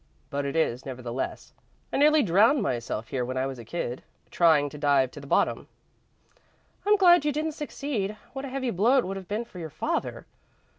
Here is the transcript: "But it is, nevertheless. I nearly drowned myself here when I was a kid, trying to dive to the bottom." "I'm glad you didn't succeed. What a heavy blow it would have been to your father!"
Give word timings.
"But 0.31 0.45
it 0.45 0.55
is, 0.55 0.83
nevertheless. 0.83 1.53
I 1.93 1.97
nearly 1.97 2.23
drowned 2.23 2.63
myself 2.63 3.09
here 3.09 3.23
when 3.23 3.37
I 3.37 3.45
was 3.45 3.59
a 3.59 3.63
kid, 3.63 4.01
trying 4.31 4.67
to 4.69 4.77
dive 4.79 5.11
to 5.11 5.19
the 5.19 5.27
bottom." 5.27 5.67
"I'm 6.87 6.95
glad 6.97 7.23
you 7.23 7.31
didn't 7.31 7.51
succeed. 7.51 8.17
What 8.33 8.43
a 8.43 8.49
heavy 8.49 8.71
blow 8.71 8.97
it 8.97 9.05
would 9.05 9.17
have 9.17 9.27
been 9.27 9.45
to 9.45 9.59
your 9.59 9.69
father!" 9.69 10.25